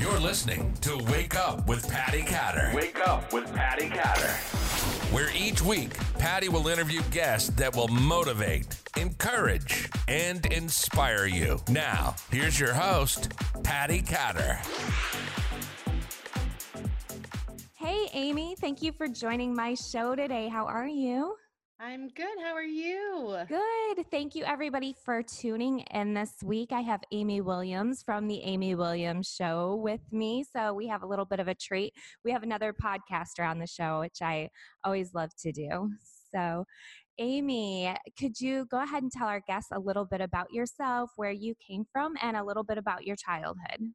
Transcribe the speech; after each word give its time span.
You're 0.00 0.18
listening 0.18 0.72
to 0.80 0.98
Wake 1.10 1.36
Up 1.36 1.68
with 1.68 1.88
Patty 1.88 2.22
Catter. 2.22 2.72
Wake 2.74 2.98
up 3.06 3.32
with 3.32 3.52
Patty 3.54 3.88
Catter. 3.88 4.28
Where 5.14 5.30
each 5.36 5.62
week, 5.62 5.96
Patty 6.18 6.48
will 6.48 6.66
interview 6.66 7.00
guests 7.12 7.50
that 7.50 7.76
will 7.76 7.86
motivate, 7.86 8.66
encourage, 8.96 9.88
and 10.08 10.44
inspire 10.46 11.26
you. 11.26 11.60
Now, 11.68 12.16
here's 12.30 12.58
your 12.58 12.74
host, 12.74 13.32
Patty 13.62 14.02
Catter. 14.02 14.58
Hey, 17.74 18.08
Amy, 18.12 18.56
thank 18.58 18.82
you 18.82 18.90
for 18.90 19.06
joining 19.06 19.54
my 19.54 19.74
show 19.74 20.16
today. 20.16 20.48
How 20.48 20.66
are 20.66 20.88
you? 20.88 21.36
I'm 21.80 22.08
good. 22.08 22.38
How 22.40 22.54
are 22.54 22.62
you? 22.62 23.36
Good. 23.48 24.06
Thank 24.10 24.36
you, 24.36 24.44
everybody, 24.44 24.94
for 25.04 25.22
tuning 25.22 25.80
in 25.90 26.14
this 26.14 26.32
week. 26.42 26.70
I 26.70 26.82
have 26.82 27.02
Amy 27.10 27.40
Williams 27.40 28.02
from 28.02 28.28
The 28.28 28.40
Amy 28.42 28.76
Williams 28.76 29.26
Show 29.26 29.80
with 29.82 30.00
me. 30.12 30.44
So 30.50 30.72
we 30.72 30.86
have 30.86 31.02
a 31.02 31.06
little 31.06 31.24
bit 31.24 31.40
of 31.40 31.48
a 31.48 31.54
treat. 31.54 31.92
We 32.24 32.30
have 32.30 32.44
another 32.44 32.72
podcaster 32.72 33.46
on 33.46 33.58
the 33.58 33.66
show, 33.66 34.00
which 34.00 34.18
I 34.22 34.50
always 34.84 35.14
love 35.14 35.30
to 35.40 35.50
do. 35.50 35.90
So, 36.32 36.64
Amy, 37.18 37.94
could 38.18 38.40
you 38.40 38.66
go 38.70 38.80
ahead 38.80 39.02
and 39.02 39.10
tell 39.10 39.26
our 39.26 39.40
guests 39.40 39.70
a 39.72 39.80
little 39.80 40.04
bit 40.04 40.20
about 40.20 40.52
yourself, 40.52 41.10
where 41.16 41.32
you 41.32 41.54
came 41.66 41.84
from, 41.92 42.14
and 42.22 42.36
a 42.36 42.44
little 42.44 42.64
bit 42.64 42.78
about 42.78 43.04
your 43.04 43.16
childhood? 43.16 43.92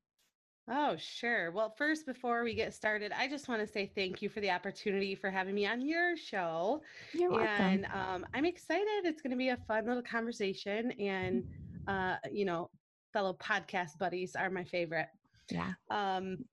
Oh, 0.71 0.95
sure. 0.97 1.51
Well, 1.51 1.73
first, 1.77 2.05
before 2.05 2.43
we 2.43 2.53
get 2.53 2.73
started, 2.73 3.11
I 3.11 3.27
just 3.27 3.47
want 3.47 3.59
to 3.61 3.67
say 3.67 3.91
thank 3.95 4.21
you 4.21 4.29
for 4.29 4.39
the 4.39 4.51
opportunity 4.51 5.15
for 5.15 5.31
having 5.31 5.55
me 5.55 5.65
on 5.65 5.81
your 5.81 6.15
show. 6.15 6.81
You're 7.11 7.31
welcome. 7.31 7.47
And 7.47 7.85
um, 7.85 8.25
I'm 8.35 8.45
excited. 8.45 9.05
It's 9.05 9.21
going 9.21 9.31
to 9.31 9.37
be 9.37 9.49
a 9.49 9.57
fun 9.67 9.87
little 9.87 10.03
conversation. 10.03 10.91
And, 10.99 11.43
uh, 11.87 12.17
you 12.31 12.45
know, 12.45 12.69
fellow 13.13 13.35
podcast 13.41 13.97
buddies 13.99 14.35
are 14.35 14.51
my 14.51 14.63
favorite. 14.63 15.07
Yeah. 15.49 15.71
Um, 15.89 16.45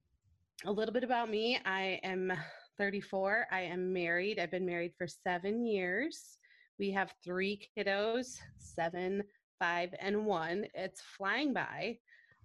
a 0.65 0.73
little 0.73 0.95
bit 0.95 1.05
about 1.05 1.29
me 1.29 1.59
I 1.67 2.01
am 2.03 2.33
34. 2.79 3.49
I 3.53 3.61
am 3.61 3.93
married. 3.93 4.39
I've 4.39 4.51
been 4.51 4.65
married 4.65 4.93
for 4.97 5.07
seven 5.07 5.67
years. 5.67 6.39
We 6.79 6.91
have 6.93 7.13
three 7.23 7.61
kiddos 7.77 8.39
seven, 8.59 9.23
five, 9.59 9.95
and 10.01 10.27
one. 10.27 10.67
It's 10.75 11.01
flying 11.01 11.53
by. 11.53 11.99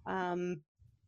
Um, 0.06 0.60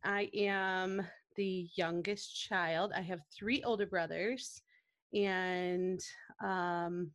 I 0.05 0.29
am 0.33 1.05
the 1.35 1.67
youngest 1.75 2.35
child. 2.47 2.93
I 2.95 3.01
have 3.01 3.21
three 3.35 3.63
older 3.63 3.85
brothers, 3.87 4.61
and 5.13 5.99
um, 6.43 7.11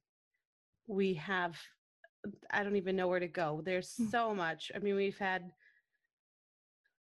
we 0.86 1.14
have, 1.14 1.56
I 2.50 2.62
don't 2.64 2.76
even 2.76 2.96
know 2.96 3.08
where 3.08 3.20
to 3.20 3.28
go. 3.28 3.62
There's 3.64 3.94
Hmm. 3.96 4.08
so 4.08 4.34
much. 4.34 4.72
I 4.74 4.78
mean, 4.80 4.96
we've 4.96 5.18
had 5.18 5.52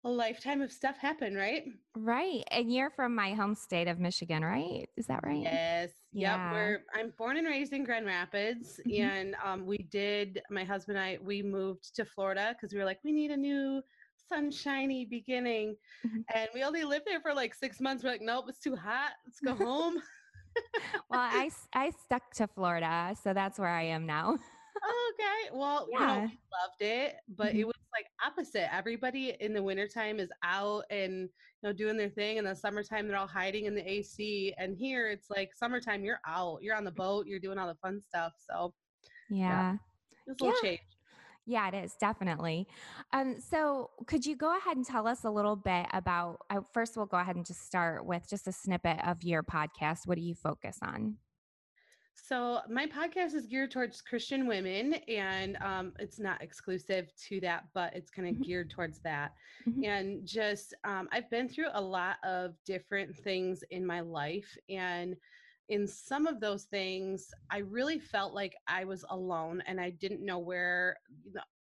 a 0.06 0.10
lifetime 0.10 0.60
of 0.60 0.70
stuff 0.72 0.98
happen, 0.98 1.34
right? 1.34 1.64
Right. 1.96 2.44
And 2.50 2.72
you're 2.72 2.90
from 2.90 3.14
my 3.14 3.32
home 3.32 3.54
state 3.54 3.88
of 3.88 3.98
Michigan, 3.98 4.44
right? 4.44 4.86
Is 4.96 5.06
that 5.06 5.24
right? 5.24 5.40
Yes. 5.42 5.92
Yeah. 6.12 6.44
Yep. 6.44 6.52
We're 6.52 6.84
I'm 6.94 7.10
born 7.16 7.38
and 7.38 7.46
raised 7.46 7.72
in 7.72 7.84
Grand 7.84 8.04
Rapids. 8.04 8.80
Mhm. 8.86 9.00
And 9.00 9.36
um, 9.42 9.64
we 9.64 9.78
did 9.78 10.42
my 10.50 10.62
husband 10.64 10.98
and 10.98 11.06
I 11.06 11.18
we 11.22 11.42
moved 11.42 11.94
to 11.96 12.04
Florida 12.04 12.54
because 12.54 12.74
we 12.74 12.78
were 12.78 12.84
like, 12.84 13.02
we 13.02 13.12
need 13.12 13.30
a 13.30 13.36
new 13.36 13.82
sunshiny 14.28 15.04
beginning. 15.04 15.76
Mhm. 16.06 16.24
And 16.34 16.48
we 16.54 16.62
only 16.64 16.84
lived 16.84 17.04
there 17.06 17.20
for 17.20 17.34
like 17.34 17.54
six 17.54 17.80
months. 17.80 18.02
We're 18.04 18.10
like, 18.10 18.22
nope, 18.22 18.46
it's 18.48 18.60
too 18.60 18.76
hot. 18.76 19.12
Let's 19.26 19.40
go 19.40 19.54
home. 19.68 20.02
Well, 21.10 21.20
I, 21.20 21.50
I 21.72 21.90
stuck 21.90 22.30
to 22.34 22.46
Florida, 22.46 23.14
so 23.22 23.32
that's 23.34 23.58
where 23.58 23.68
I 23.68 23.82
am 23.84 24.06
now. 24.06 24.34
okay. 24.34 25.50
Well, 25.52 25.86
you 25.90 25.98
know, 25.98 26.06
Yeah. 26.06 26.20
we 26.26 26.38
loved 26.52 26.80
it, 26.80 27.16
but 27.28 27.54
Mhm. 27.54 27.58
it 27.60 27.64
was 27.66 27.74
like 27.92 28.06
opposite. 28.24 28.72
Everybody 28.74 29.36
in 29.40 29.52
the 29.54 29.62
wintertime 29.62 30.18
is 30.18 30.30
out 30.42 30.84
and 30.90 31.22
you 31.22 31.28
know 31.62 31.72
doing 31.72 31.96
their 31.96 32.08
thing. 32.10 32.36
In 32.38 32.44
the 32.44 32.54
summertime, 32.54 33.06
they're 33.08 33.16
all 33.16 33.26
hiding 33.26 33.66
in 33.66 33.74
the 33.74 33.88
AC. 33.88 34.52
And 34.58 34.76
here 34.76 35.08
it's 35.10 35.30
like 35.30 35.54
summertime, 35.54 36.04
you're 36.04 36.20
out, 36.26 36.62
you're 36.62 36.74
on 36.76 36.84
the 36.84 36.90
boat, 36.92 37.26
you're 37.26 37.38
doing 37.38 37.56
all 37.58 37.68
the 37.68 37.76
fun 37.76 38.00
stuff. 38.00 38.32
So 38.38 38.74
Yeah. 39.30 39.76
it's 40.26 40.40
a 40.40 40.44
little 40.44 40.58
Yeah. 40.62 40.70
change. 40.70 40.93
Yeah, 41.46 41.68
it 41.68 41.74
is 41.74 41.94
definitely. 42.00 42.66
Um, 43.12 43.38
so, 43.38 43.90
could 44.06 44.24
you 44.24 44.34
go 44.34 44.56
ahead 44.56 44.76
and 44.78 44.86
tell 44.86 45.06
us 45.06 45.24
a 45.24 45.30
little 45.30 45.56
bit 45.56 45.86
about? 45.92 46.38
Uh, 46.48 46.60
first, 46.72 46.96
we'll 46.96 47.06
go 47.06 47.18
ahead 47.18 47.36
and 47.36 47.44
just 47.44 47.66
start 47.66 48.06
with 48.06 48.26
just 48.28 48.48
a 48.48 48.52
snippet 48.52 48.98
of 49.06 49.22
your 49.22 49.42
podcast. 49.42 50.06
What 50.06 50.16
do 50.16 50.22
you 50.22 50.34
focus 50.34 50.78
on? 50.82 51.18
So 52.14 52.60
my 52.70 52.86
podcast 52.86 53.34
is 53.34 53.46
geared 53.46 53.72
towards 53.72 54.00
Christian 54.00 54.46
women, 54.46 54.94
and 55.08 55.56
um, 55.60 55.92
it's 55.98 56.18
not 56.20 56.40
exclusive 56.42 57.12
to 57.28 57.40
that, 57.40 57.64
but 57.74 57.94
it's 57.94 58.10
kind 58.10 58.28
of 58.28 58.36
Mhm. 58.36 58.44
geared 58.44 58.70
towards 58.70 59.00
that. 59.00 59.34
Mhm. 59.66 59.84
And 59.84 60.26
just 60.26 60.74
um, 60.84 61.08
I've 61.12 61.28
been 61.28 61.48
through 61.48 61.68
a 61.72 61.80
lot 61.80 62.16
of 62.24 62.54
different 62.64 63.14
things 63.16 63.62
in 63.70 63.84
my 63.84 64.00
life, 64.00 64.56
and 64.68 65.16
in 65.68 65.86
some 65.86 66.26
of 66.26 66.40
those 66.40 66.64
things, 66.64 67.28
I 67.50 67.58
really 67.58 67.98
felt 67.98 68.34
like 68.34 68.54
I 68.68 68.84
was 68.84 69.04
alone, 69.08 69.62
and 69.66 69.80
I 69.80 69.90
didn't 69.90 70.24
know 70.24 70.38
where, 70.38 70.96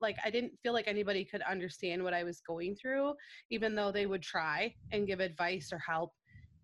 like 0.01 0.17
I 0.25 0.31
didn't 0.31 0.59
feel 0.63 0.73
like 0.73 0.89
anybody 0.89 1.25
could 1.25 1.43
understand 1.43 2.03
what 2.03 2.15
I 2.15 2.25
was 2.25 2.41
going 2.41 2.75
through, 2.75 3.15
even 3.51 3.75
though 3.75 3.93
they 3.93 4.07
would 4.07 4.23
try 4.23 4.75
and 4.91 5.07
give 5.07 5.21
advice 5.21 5.71
or 5.73 5.79
help. 5.79 6.13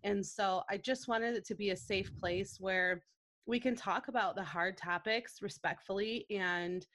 And 0.02 0.24
so 0.24 0.62
I 0.68 0.78
just 0.78 1.06
wanted 1.08 1.36
it 1.36 1.44
to 1.46 1.54
be 1.54 1.70
a 1.70 1.76
safe 1.76 2.10
place 2.18 2.56
where 2.58 3.02
we 3.46 3.58
can 3.58 3.74
talk 3.74 4.08
about 4.08 4.36
the 4.36 4.44
hard 4.44 4.76
topics 4.76 5.40
respectfully 5.40 6.26
and 6.30 6.86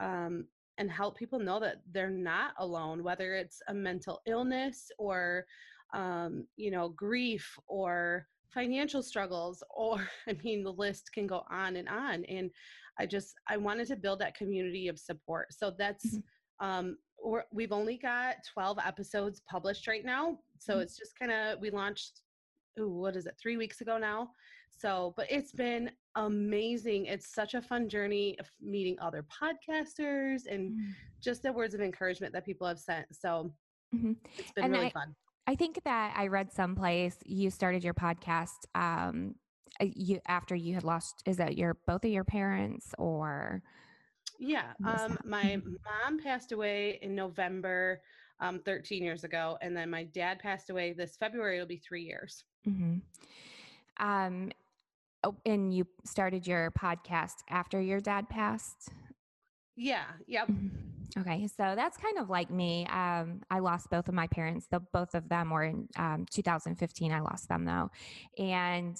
um, 0.00 0.46
and 0.78 0.90
help 0.90 1.16
people 1.16 1.38
know 1.38 1.60
that 1.60 1.76
they're 1.92 2.10
not 2.10 2.52
alone 2.58 3.02
whether 3.02 3.34
it's 3.34 3.60
a 3.68 3.74
mental 3.74 4.20
illness 4.26 4.90
or 4.98 5.44
um, 5.94 6.46
you 6.56 6.70
know 6.70 6.90
grief 6.90 7.56
or 7.66 8.26
financial 8.52 9.02
struggles 9.02 9.62
or 9.76 9.98
i 10.28 10.36
mean 10.44 10.62
the 10.62 10.72
list 10.72 11.10
can 11.12 11.26
go 11.26 11.42
on 11.50 11.76
and 11.76 11.88
on 11.88 12.24
and 12.24 12.50
i 12.98 13.06
just 13.06 13.34
i 13.48 13.56
wanted 13.56 13.86
to 13.86 13.96
build 13.96 14.18
that 14.18 14.34
community 14.36 14.88
of 14.88 14.98
support 14.98 15.52
so 15.52 15.70
that's 15.78 16.16
Mhm. 16.16 16.22
um, 16.60 16.96
we're, 17.24 17.44
we've 17.52 17.72
only 17.72 17.96
got 17.98 18.36
12 18.52 18.78
episodes 18.84 19.40
published 19.48 19.86
right 19.86 20.04
now 20.04 20.38
so 20.58 20.76
Mhm. 20.76 20.82
it's 20.82 20.96
just 20.96 21.18
kind 21.18 21.32
of 21.32 21.60
we 21.60 21.70
launched 21.70 22.20
ooh, 22.78 22.90
what 22.90 23.16
is 23.16 23.26
it 23.26 23.34
three 23.40 23.56
weeks 23.56 23.80
ago 23.80 23.96
now 23.98 24.30
so 24.70 25.12
but 25.16 25.30
it's 25.30 25.52
been 25.52 25.90
amazing 26.16 27.06
it's 27.06 27.32
such 27.34 27.54
a 27.54 27.62
fun 27.62 27.88
journey 27.88 28.38
of 28.38 28.46
meeting 28.60 28.96
other 29.00 29.24
podcasters 29.40 30.42
and 30.50 30.76
just 31.22 31.42
the 31.42 31.52
words 31.52 31.74
of 31.74 31.80
encouragement 31.80 32.32
that 32.32 32.44
people 32.44 32.66
have 32.66 32.78
sent 32.78 33.06
so 33.14 33.52
Mhm. 33.94 34.16
it's 34.38 34.52
been 34.52 34.64
And 34.64 34.72
really 34.72 34.86
I- 34.86 34.90
fun 34.90 35.14
I 35.46 35.54
think 35.56 35.82
that 35.84 36.14
I 36.16 36.28
read 36.28 36.52
someplace 36.52 37.16
you 37.24 37.50
started 37.50 37.82
your 37.84 37.94
podcast 37.94 38.66
um, 38.74 39.34
you 39.80 40.20
after 40.28 40.54
you 40.54 40.74
had 40.74 40.84
lost. 40.84 41.22
Is 41.26 41.38
that 41.38 41.56
your 41.56 41.76
both 41.86 42.04
of 42.04 42.10
your 42.10 42.24
parents 42.24 42.94
or? 42.98 43.62
yeah 44.38 44.72
um 44.84 45.18
my 45.24 45.56
mom 45.56 46.18
passed 46.18 46.52
away 46.52 46.98
in 47.02 47.14
november 47.14 48.00
um 48.40 48.60
13 48.64 49.04
years 49.04 49.24
ago 49.24 49.56
and 49.60 49.76
then 49.76 49.90
my 49.90 50.04
dad 50.04 50.38
passed 50.38 50.70
away 50.70 50.92
this 50.92 51.16
february 51.16 51.56
it'll 51.56 51.66
be 51.68 51.76
three 51.76 52.02
years 52.02 52.44
hmm 52.64 52.96
Um, 53.98 54.50
oh, 55.22 55.36
and 55.46 55.72
you 55.72 55.86
started 56.04 56.46
your 56.46 56.70
podcast 56.72 57.42
after 57.48 57.80
your 57.80 58.00
dad 58.00 58.28
passed. 58.28 58.88
Yeah 59.76 60.04
yep 60.26 60.48
Mhm. 60.48 60.70
Okay, 61.18 61.46
so 61.46 61.74
that's 61.76 61.98
kind 61.98 62.16
of 62.16 62.30
like 62.30 62.50
me. 62.50 62.86
Um, 62.86 63.42
I 63.50 63.58
lost 63.58 63.90
both 63.90 64.08
of 64.08 64.14
my 64.14 64.28
parents. 64.28 64.66
The 64.70 64.80
both 64.94 65.14
of 65.14 65.28
them 65.28 65.50
were 65.50 65.64
in 65.64 65.86
um, 65.96 66.24
2015. 66.30 67.12
I 67.12 67.20
lost 67.20 67.48
them 67.48 67.66
though, 67.66 67.90
and 68.38 68.96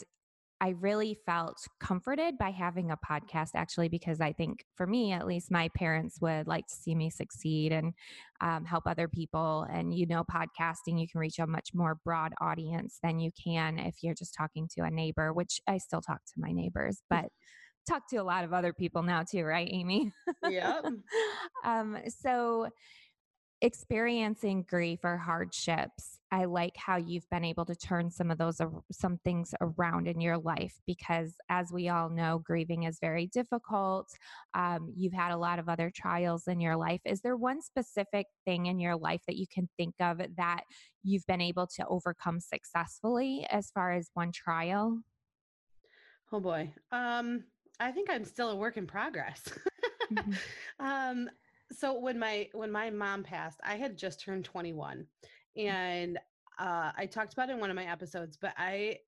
I 0.60 0.71
really 0.81 1.19
felt 1.27 1.56
comforted 1.81 2.37
by 2.38 2.50
having 2.50 2.91
a 2.91 2.99
podcast. 2.99 3.50
Actually, 3.55 3.88
because 3.88 4.21
I 4.21 4.33
think 4.33 4.65
for 4.77 4.87
me, 4.87 5.12
at 5.12 5.27
least, 5.27 5.50
my 5.50 5.71
parents 5.71 6.19
would 6.21 6.47
like 6.47 6.66
to 6.66 6.75
see 6.75 6.94
me 6.94 7.09
succeed 7.09 7.72
and 7.72 7.94
um, 8.43 8.66
help 8.66 8.87
other 8.87 9.09
people. 9.09 9.66
And 9.72 9.94
you 9.94 10.06
know, 10.06 10.22
podcasting 10.25 11.00
you 11.00 11.09
can 11.09 11.21
reach 11.21 11.39
a 11.39 11.47
much 11.47 11.71
more 11.72 11.97
broad 12.04 12.34
audience 12.42 12.98
than 13.03 13.21
you 13.21 13.30
can 13.42 13.78
if 13.78 14.03
you're 14.03 14.15
just 14.15 14.34
talking 14.34 14.69
to 14.77 14.83
a 14.84 14.91
neighbor. 14.91 15.33
Which 15.33 15.60
I 15.66 15.78
still 15.78 16.03
talk 16.03 16.21
to 16.27 16.34
my 16.36 16.53
neighbors, 16.53 17.03
but 17.09 17.27
talk 17.89 18.09
to 18.11 18.17
a 18.17 18.23
lot 18.23 18.45
of 18.45 18.53
other 18.53 18.73
people 18.73 19.03
now 19.03 19.23
too, 19.23 19.45
right, 19.45 19.69
Amy? 19.71 20.13
yep. 20.49 20.84
Um, 21.65 21.97
so 22.09 22.69
experiencing 23.61 24.65
grief 24.69 24.99
or 25.05 25.17
hardships 25.17 26.19
i 26.33 26.47
like 26.47 26.77
how 26.77 26.97
you've 26.97 27.29
been 27.31 27.45
able 27.45 27.65
to 27.65 27.77
turn 27.77 28.11
some 28.11 28.31
of 28.31 28.39
those 28.39 28.61
some 28.91 29.19
things 29.19 29.55
around 29.61 30.09
in 30.09 30.21
your 30.21 30.37
life 30.39 30.81
because 30.87 31.34
as 31.49 31.71
we 31.71 31.89
all 31.89 32.09
know 32.09 32.41
grieving 32.45 32.84
is 32.84 32.99
very 33.01 33.27
difficult. 33.27 34.09
Um, 34.55 34.93
you've 34.97 35.13
had 35.13 35.31
a 35.31 35.37
lot 35.37 35.59
of 35.59 35.69
other 35.69 35.93
trials 35.95 36.49
in 36.49 36.61
your 36.61 36.77
life. 36.77 37.01
Is 37.05 37.21
there 37.21 37.37
one 37.37 37.61
specific 37.61 38.27
thing 38.47 38.67
in 38.67 38.81
your 38.81 38.97
life 38.97 39.21
that 39.27 39.37
you 39.37 39.47
can 39.53 39.69
think 39.77 39.95
of 40.01 40.21
that 40.37 40.63
you've 41.05 41.27
been 41.27 41.41
able 41.41 41.67
to 41.77 41.87
overcome 41.87 42.41
successfully 42.41 43.47
as 43.51 43.71
far 43.71 43.93
as 43.93 44.11
one 44.15 44.33
trial? 44.33 45.01
Oh 46.33 46.41
boy. 46.41 46.73
Um 46.91 47.45
i 47.83 47.93
think 47.93 48.09
i'm 48.11 48.25
still 48.25 48.51
a 48.51 48.57
work 48.57 48.77
in 48.77 48.87
progress 48.87 49.43
Mhm. 50.13 50.37
um 50.81 51.31
so 51.73 51.99
when 51.99 52.19
my 52.19 52.49
when 52.53 52.71
my 52.71 52.91
mom 52.91 53.23
passed 53.23 53.61
i 53.65 53.77
had 53.77 53.97
just 53.97 54.21
turned 54.21 54.45
21 54.45 55.07
and 55.57 56.19
uh, 56.59 56.93
I 56.97 57.07
talked 57.07 57.33
about 57.33 57.49
it 57.49 57.55
in 57.55 57.61
one 57.61 57.71
of 57.71 57.77
my 57.77 57.87
episodes, 57.87 58.37
but 58.37 58.53
I 58.59 58.99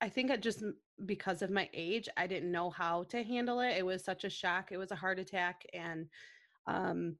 I 0.00 0.08
think 0.08 0.30
I 0.30 0.36
just 0.36 0.62
because 1.06 1.42
of 1.42 1.50
my 1.50 1.68
age, 1.72 2.08
I 2.16 2.26
didn't 2.26 2.50
know 2.50 2.70
how 2.70 3.04
to 3.04 3.22
handle 3.22 3.60
it. 3.60 3.76
It 3.78 3.86
was 3.86 4.04
such 4.04 4.24
a 4.24 4.30
shock. 4.30 4.72
It 4.72 4.78
was 4.78 4.90
a 4.90 4.96
heart 4.96 5.18
attack 5.18 5.64
and 5.72 6.08
um 6.66 7.16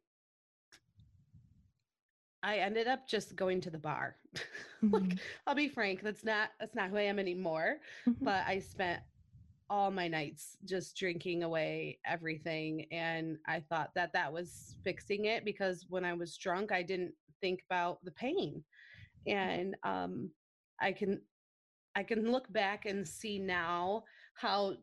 I 2.43 2.59
ended 2.59 2.89
up 2.89 3.07
just 3.07 3.37
going 3.37 3.61
to 3.63 3.71
the 3.71 3.79
bar. 3.79 4.17
Like 4.83 5.19
I'll 5.47 5.55
be 5.55 5.69
frank, 5.69 6.01
that's 6.03 6.25
not 6.25 6.51
that's 6.59 6.75
not 6.75 6.89
who 6.91 6.97
I 6.97 7.03
am 7.03 7.19
anymore, 7.19 7.81
Mhm. 8.09 8.17
but 8.23 8.47
I 8.47 8.61
spent 8.61 9.01
all 9.71 9.91
my 9.91 10.09
nights 10.09 10.57
just 10.65 10.97
drinking 10.97 11.45
away 11.45 11.99
everything 12.05 12.87
and 12.91 13.39
I 13.47 13.61
thought 13.61 13.93
that 13.95 14.13
that 14.13 14.33
was 14.33 14.75
fixing 14.83 15.27
it 15.27 15.45
because 15.45 15.87
when 15.89 16.05
I 16.05 16.13
was 16.13 16.37
drunk 16.37 16.73
I 16.73 16.83
didn't 16.83 17.15
think 17.41 17.61
about 17.71 18.05
the 18.05 18.11
pain. 18.11 18.65
And 19.27 19.77
um 19.85 20.31
I 20.81 20.93
can 20.93 21.21
I 21.95 22.03
can 22.03 22.31
look 22.31 22.53
back 22.53 22.87
and 22.87 23.07
see 23.07 23.39
now 23.39 24.05
how 24.35 24.75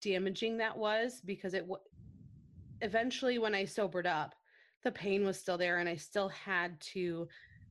damaging 0.00 0.56
that 0.58 0.76
was 0.76 1.20
because 1.24 1.54
it 1.54 1.66
wa- 1.66 1.78
eventually 2.80 3.38
when 3.38 3.54
I 3.54 3.64
sobered 3.64 4.06
up, 4.06 4.34
the 4.84 4.90
pain 4.90 5.24
was 5.24 5.38
still 5.38 5.58
there 5.58 5.78
and 5.78 5.88
I 5.88 5.96
still 5.96 6.28
had 6.28 6.80
to 6.92 7.28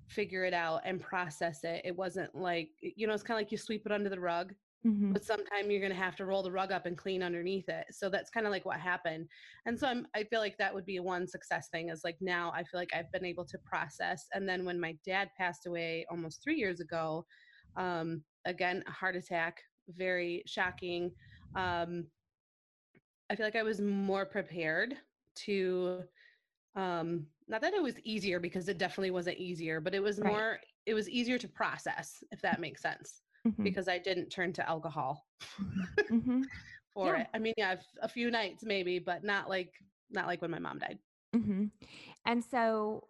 figure 0.08 0.44
it 0.44 0.54
out 0.54 0.82
and 0.86 1.02
process 1.02 1.64
it. 1.64 1.82
It 1.86 1.96
wasn't 1.96 2.34
like, 2.36 2.70
you 2.82 3.08
know, 3.08 3.14
it's 3.14 3.24
kind 3.24 3.40
of 3.40 3.46
like 3.46 3.52
you 3.52 3.58
sweep 3.58 3.86
it 3.86 3.92
under 3.92 4.10
the 4.10 4.20
rug, 4.20 4.54
Mhm. 4.84 5.14
but 5.14 5.24
sometime 5.26 5.72
you're 5.72 5.80
going 5.80 5.92
to 5.92 5.96
have 5.98 6.16
to 6.18 6.26
roll 6.26 6.44
the 6.44 6.52
rug 6.52 6.72
up 6.72 6.86
and 6.86 6.96
clean 6.98 7.24
underneath 7.24 7.68
it. 7.68 7.88
So 7.92 8.10
that's 8.10 8.30
kind 8.30 8.46
of 8.46 8.52
like 8.52 8.66
what 8.66 8.80
happened. 8.80 9.28
And 9.66 9.80
so 9.80 9.88
I'm, 9.88 10.08
I 10.14 10.24
feel 10.24 10.40
like 10.40 10.58
that 10.58 10.74
would 10.74 10.86
be 10.86 11.00
one 11.00 11.28
success 11.28 11.68
thing 11.70 11.90
is 11.90 12.04
like 12.04 12.18
now 12.22 12.52
I 12.52 12.64
feel 12.64 12.80
like 12.80 12.94
I've 12.94 13.12
been 13.12 13.26
able 13.26 13.46
to 13.46 13.58
process. 13.66 14.28
And 14.34 14.48
then 14.48 14.66
when 14.66 14.80
my 14.80 15.00
dad 15.04 15.32
passed 15.36 15.66
away 15.66 16.06
almost 16.12 16.44
three 16.44 16.58
years 16.58 16.80
ago, 16.80 17.26
um, 17.76 18.24
again, 18.46 18.84
a 18.86 18.92
heart 18.92 19.16
attack, 19.16 19.64
very 19.88 20.44
shocking. 20.46 21.16
Um, 21.56 22.12
I 23.30 23.36
feel 23.36 23.46
like 23.46 23.56
I 23.56 23.64
was 23.64 23.82
more 23.82 24.26
prepared 24.26 24.98
to 25.36 26.08
um 26.76 27.28
not 27.48 27.62
that 27.62 27.74
it 27.74 27.84
was 27.84 28.00
easier 28.02 28.40
because 28.40 28.70
it 28.70 28.78
definitely 28.78 29.12
wasn't 29.12 29.38
easier 29.38 29.82
but 29.82 29.96
it 29.96 30.02
was 30.02 30.20
Right. 30.22 30.22
more 30.22 30.60
it 30.86 30.94
was 30.94 31.10
easier 31.10 31.38
to 31.40 31.48
process 31.50 32.24
if 32.32 32.42
that 32.42 32.60
makes 32.62 32.82
sense 32.82 33.24
Mhm. 33.50 33.64
because 33.64 33.88
i 33.88 33.98
didn't 33.98 34.30
turn 34.30 34.54
to 34.54 34.68
alcohol 34.68 35.28
Mhm. 36.12 36.48
for 36.94 37.16
Yeah. 37.16 37.22
it 37.22 37.28
i 37.34 37.40
mean 37.40 37.54
yeah 37.58 37.76
a 38.02 38.08
few 38.08 38.32
nights 38.32 38.64
maybe 38.64 39.00
but 39.00 39.24
not 39.24 39.50
like 39.50 39.74
not 40.10 40.28
like 40.28 40.42
when 40.42 40.52
my 40.52 40.60
mom 40.60 40.80
died 40.80 41.00
hmm 41.34 41.66
And 42.26 42.44
so 42.44 43.08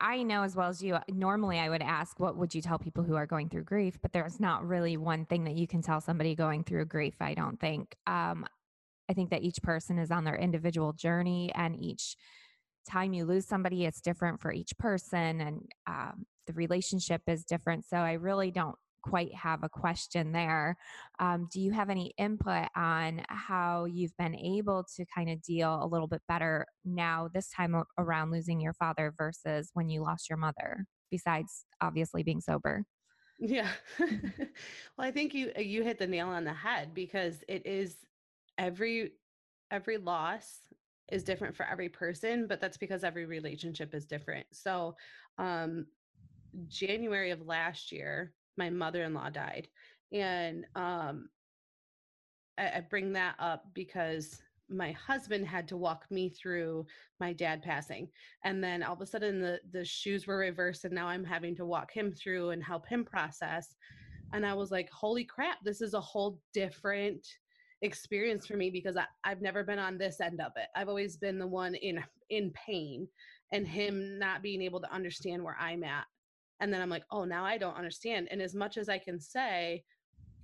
I 0.00 0.22
know 0.22 0.42
as 0.44 0.56
well 0.56 0.70
as 0.70 0.82
you, 0.82 0.96
normally 1.08 1.58
I 1.58 1.68
would 1.68 1.82
ask, 1.82 2.18
what 2.18 2.36
would 2.36 2.54
you 2.54 2.62
tell 2.62 2.78
people 2.78 3.04
who 3.04 3.16
are 3.16 3.26
going 3.26 3.50
through 3.50 3.64
grief? 3.64 3.98
But 4.00 4.12
there's 4.12 4.40
not 4.40 4.66
really 4.66 4.96
one 4.96 5.26
thing 5.26 5.44
that 5.44 5.56
you 5.56 5.66
can 5.66 5.82
tell 5.82 6.00
somebody 6.00 6.34
going 6.34 6.64
through 6.64 6.86
grief, 6.86 7.16
I 7.20 7.34
don't 7.34 7.60
think. 7.60 7.96
Um, 8.06 8.46
I 9.10 9.12
think 9.12 9.28
that 9.30 9.42
each 9.42 9.60
person 9.62 9.98
is 9.98 10.10
on 10.10 10.24
their 10.24 10.36
individual 10.36 10.94
journey, 10.94 11.52
and 11.54 11.78
each 11.78 12.16
time 12.88 13.12
you 13.12 13.26
lose 13.26 13.46
somebody, 13.46 13.84
it's 13.84 14.00
different 14.00 14.40
for 14.40 14.52
each 14.52 14.76
person, 14.78 15.40
and 15.40 15.68
um, 15.86 16.24
the 16.46 16.54
relationship 16.54 17.22
is 17.26 17.44
different. 17.44 17.84
So 17.84 17.98
I 17.98 18.12
really 18.12 18.50
don't 18.50 18.76
quite 19.02 19.34
have 19.34 19.62
a 19.62 19.68
question 19.68 20.32
there. 20.32 20.76
Um, 21.18 21.48
do 21.52 21.60
you 21.60 21.72
have 21.72 21.90
any 21.90 22.12
input 22.18 22.68
on 22.76 23.22
how 23.28 23.84
you've 23.86 24.16
been 24.16 24.34
able 24.34 24.84
to 24.96 25.04
kind 25.14 25.30
of 25.30 25.42
deal 25.42 25.80
a 25.82 25.86
little 25.86 26.08
bit 26.08 26.22
better 26.28 26.66
now, 26.84 27.28
this 27.32 27.50
time 27.50 27.82
around 27.98 28.30
losing 28.30 28.60
your 28.60 28.74
father 28.74 29.12
versus 29.16 29.70
when 29.74 29.88
you 29.88 30.02
lost 30.02 30.28
your 30.28 30.38
mother, 30.38 30.86
besides 31.10 31.64
obviously 31.80 32.22
being 32.22 32.40
sober? 32.40 32.84
yeah 33.40 33.68
well 33.98 34.08
i 34.98 35.10
think 35.10 35.32
you 35.32 35.50
you 35.56 35.82
hit 35.82 35.98
the 35.98 36.06
nail 36.06 36.28
on 36.28 36.44
the 36.44 36.52
head 36.52 36.92
because 36.92 37.42
it 37.48 37.66
is 37.66 37.96
every 38.58 39.12
every 39.70 39.96
loss 39.96 40.60
is 41.10 41.24
different 41.24 41.56
for 41.56 41.66
every 41.66 41.88
person 41.88 42.46
but 42.46 42.60
that's 42.60 42.76
because 42.76 43.02
every 43.02 43.24
relationship 43.24 43.94
is 43.94 44.04
different 44.04 44.46
so 44.52 44.94
um 45.38 45.86
january 46.68 47.30
of 47.30 47.46
last 47.46 47.90
year 47.90 48.34
my 48.56 48.70
mother-in-law 48.70 49.30
died 49.30 49.68
and 50.12 50.64
um 50.74 51.28
I, 52.58 52.64
I 52.76 52.80
bring 52.88 53.12
that 53.14 53.36
up 53.38 53.64
because 53.74 54.42
my 54.68 54.92
husband 54.92 55.46
had 55.46 55.66
to 55.68 55.76
walk 55.76 56.04
me 56.10 56.28
through 56.28 56.86
my 57.18 57.32
dad 57.32 57.62
passing 57.62 58.08
and 58.44 58.62
then 58.62 58.82
all 58.82 58.94
of 58.94 59.00
a 59.00 59.06
sudden 59.06 59.40
the 59.40 59.60
the 59.72 59.84
shoes 59.84 60.26
were 60.26 60.38
reversed 60.38 60.84
and 60.84 60.94
now 60.94 61.08
i'm 61.08 61.24
having 61.24 61.56
to 61.56 61.66
walk 61.66 61.92
him 61.92 62.12
through 62.12 62.50
and 62.50 62.62
help 62.62 62.86
him 62.86 63.04
process 63.04 63.74
and 64.32 64.46
i 64.46 64.54
was 64.54 64.70
like 64.70 64.88
holy 64.90 65.24
crap 65.24 65.58
this 65.64 65.80
is 65.80 65.94
a 65.94 66.00
whole 66.00 66.38
different 66.54 67.26
experience 67.82 68.46
for 68.46 68.56
me 68.56 68.70
because 68.70 68.96
I, 68.96 69.06
i've 69.24 69.42
never 69.42 69.64
been 69.64 69.78
on 69.78 69.98
this 69.98 70.20
end 70.20 70.40
of 70.40 70.52
it. 70.56 70.66
I've 70.76 70.88
always 70.88 71.16
been 71.16 71.38
the 71.38 71.46
one 71.46 71.74
in 71.74 72.02
in 72.28 72.50
pain 72.50 73.08
and 73.52 73.66
him 73.66 74.18
not 74.18 74.42
being 74.42 74.62
able 74.62 74.80
to 74.80 74.92
understand 74.92 75.42
where 75.42 75.56
i'm 75.58 75.82
at 75.82 76.04
and 76.60 76.72
then 76.72 76.80
i'm 76.80 76.90
like 76.90 77.04
oh 77.10 77.24
now 77.24 77.44
i 77.44 77.58
don't 77.58 77.76
understand 77.76 78.28
and 78.30 78.42
as 78.42 78.54
much 78.54 78.76
as 78.76 78.88
i 78.88 78.98
can 78.98 79.18
say 79.20 79.84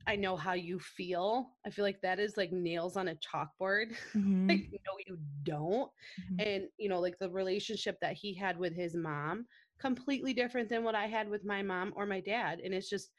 I 0.07 0.17
know 0.17 0.37
how 0.37 0.53
you 0.55 0.79
feel. 0.79 1.57
I 1.65 1.71
feel 1.71 1.85
like 1.85 2.01
that 2.03 2.21
is 2.21 2.37
like 2.37 2.53
nails 2.53 2.97
on 2.97 3.09
a 3.09 3.17
chalkboard. 3.17 3.97
Mhm. 4.15 4.37
like, 4.49 4.69
no, 4.73 4.93
you 5.07 5.19
don't. 5.43 5.93
Mhm. 6.19 6.39
And, 6.39 6.69
you 6.79 6.89
know, 6.89 7.01
like 7.01 7.19
the 7.19 7.31
relationship 7.31 7.99
that 8.01 8.17
he 8.17 8.33
had 8.35 8.59
with 8.59 8.73
his 8.75 8.95
mom, 8.95 9.47
completely 9.79 10.33
different 10.33 10.69
than 10.69 10.85
what 10.85 10.95
I 10.95 11.07
had 11.09 11.29
with 11.29 11.45
my 11.45 11.63
mom 11.63 11.93
or 11.97 12.07
my 12.07 12.21
dad. 12.21 12.61
And 12.61 12.73
it's 12.73 12.89
just, 12.89 13.11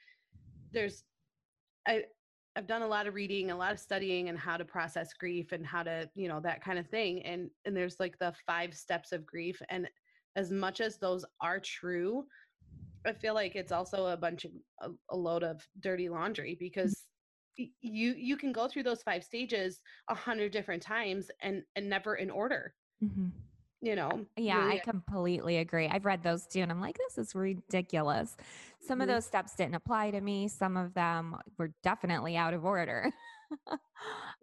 there's, 0.74 1.06
I, 1.86 2.06
I've 2.56 2.68
done 2.68 2.82
a 2.82 2.88
lot 2.88 3.08
of 3.08 3.14
reading, 3.14 3.52
a 3.52 3.56
lot 3.58 3.72
of 3.72 3.80
studying 3.80 4.30
and 4.30 4.38
how 4.38 4.58
to 4.58 4.66
process 4.66 5.14
grief 5.14 5.52
and 5.52 5.66
how 5.66 5.84
to, 5.84 6.10
you 6.16 6.28
know, 6.28 6.40
that 6.42 6.62
kind 6.62 6.80
of 6.80 6.90
thing. 6.90 7.24
And, 7.24 7.52
and 7.66 7.76
there's 7.78 8.00
like 8.00 8.18
the 8.20 8.34
five 8.46 8.76
steps 8.76 9.12
of 9.12 9.26
grief. 9.26 9.62
And 9.70 9.90
as 10.36 10.52
much 10.52 10.82
as 10.82 10.98
those 11.00 11.26
are 11.42 11.60
true, 11.60 12.28
I 13.06 13.14
feel 13.14 13.34
like 13.34 13.56
it's 13.56 13.72
also 13.72 14.08
a 14.08 14.18
bunch 14.18 14.46
of 14.46 14.52
a, 14.82 14.90
a 15.10 15.16
load 15.16 15.44
of 15.44 15.68
dirty 15.80 16.10
laundry 16.10 16.56
because 16.60 17.08
you 17.56 18.14
you 18.14 18.38
can 18.38 18.52
go 18.52 18.68
through 18.68 18.84
those 18.84 19.02
five 19.04 19.24
stages 19.24 19.82
a 20.10 20.16
hundred 20.16 20.52
different 20.52 20.84
times 20.84 21.32
and 21.42 21.64
and 21.76 21.90
never 21.90 22.16
in 22.16 22.30
order. 22.30 22.76
Mhm. 23.02 23.32
You 23.82 23.96
know. 23.96 24.26
Yeah, 24.36 24.60
I 24.60 24.78
completely 24.80 25.58
agree. 25.58 25.88
I've 25.88 26.06
read 26.06 26.24
those 26.24 26.46
too, 26.48 26.62
and 26.62 26.72
I'm 26.72 26.82
like, 26.82 26.98
this 26.98 27.18
is 27.18 27.36
ridiculous. 27.36 28.36
Some 28.80 29.02
of 29.02 29.08
Mhm. 29.08 29.14
those 29.14 29.26
steps 29.26 29.56
didn't 29.56 29.76
apply 29.76 30.12
to 30.12 30.22
me. 30.22 30.48
Some 30.48 30.78
of 30.78 30.94
them 30.94 31.38
were 31.58 31.74
definitely 31.84 32.36
out 32.38 32.54
of 32.54 32.66
order. 32.66 33.12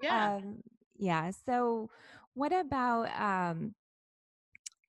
Yeah. 0.03 0.33
Um, 0.37 0.63
yeah. 0.97 1.31
So, 1.31 1.91
what 2.35 2.53
about, 2.53 3.09
um, 3.19 3.75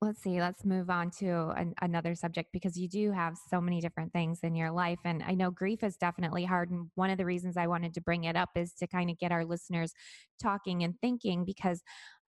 let's 0.06 0.22
see, 0.22 0.40
let's 0.40 0.64
move 0.64 0.90
on 0.90 1.10
to 1.20 1.50
an, 1.58 1.74
another 1.82 2.16
subject 2.16 2.50
because 2.54 2.78
you 2.78 2.88
do 2.88 3.12
have 3.12 3.36
so 3.50 3.60
many 3.60 3.82
different 3.82 4.14
things 4.14 4.40
in 4.44 4.56
your 4.56 4.72
life. 4.72 5.00
And 5.04 5.24
I 5.24 5.34
know 5.34 5.52
grief 5.52 5.84
is 5.84 5.98
definitely 5.98 6.46
hard. 6.46 6.70
And 6.70 6.90
one 6.96 7.10
of 7.10 7.18
the 7.18 7.26
reasons 7.26 7.58
I 7.58 7.68
wanted 7.68 7.94
to 7.96 8.02
bring 8.02 8.24
it 8.24 8.36
up 8.36 8.50
is 8.56 8.74
to 8.76 8.88
kind 8.88 9.10
of 9.10 9.18
get 9.18 9.32
our 9.32 9.44
listeners 9.44 9.94
talking 10.42 10.84
and 10.84 10.94
thinking 11.02 11.44
because 11.44 11.82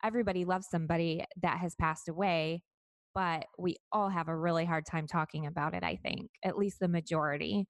everybody 0.03 0.43
loves 0.43 0.67
somebody 0.69 1.23
that 1.41 1.59
has 1.59 1.75
passed 1.75 2.09
away. 2.09 2.63
But 3.13 3.45
we 3.57 3.77
all 3.91 4.09
have 4.09 4.27
a 4.27 4.35
really 4.35 4.65
hard 4.65 4.85
time 4.85 5.07
talking 5.07 5.45
about 5.45 5.73
it, 5.73 5.83
I 5.83 5.95
think, 5.95 6.29
at 6.43 6.57
least 6.57 6.79
the 6.79 6.87
majority. 6.87 7.67